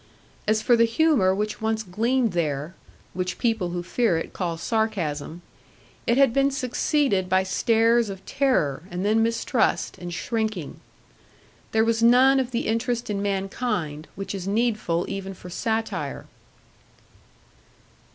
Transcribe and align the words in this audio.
As 0.47 0.63
for 0.63 0.75
the 0.75 0.85
humour 0.85 1.35
which 1.35 1.61
once 1.61 1.83
gleamed 1.83 2.31
there 2.31 2.73
(which 3.13 3.37
people 3.37 3.69
who 3.69 3.83
fear 3.83 4.17
it 4.17 4.33
call 4.33 4.57
sarcasm) 4.57 5.43
it 6.07 6.17
had 6.17 6.33
been 6.33 6.49
succeeded 6.49 7.29
by 7.29 7.43
stares 7.43 8.09
of 8.09 8.25
terror, 8.25 8.81
and 8.89 9.05
then 9.05 9.21
mistrust, 9.21 9.99
and 9.99 10.11
shrinking. 10.11 10.79
There 11.71 11.85
was 11.85 12.01
none 12.01 12.39
of 12.39 12.49
the 12.49 12.65
interest 12.65 13.11
in 13.11 13.21
mankind, 13.21 14.07
which 14.15 14.33
is 14.33 14.47
needful 14.47 15.05
even 15.07 15.35
for 15.35 15.51
satire. 15.51 16.25